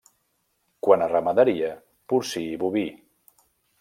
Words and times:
Quant 0.87 1.03
a 1.05 1.09
ramaderia, 1.11 1.69
porcí 2.15 2.47
i 2.55 2.57
boví. 2.65 2.87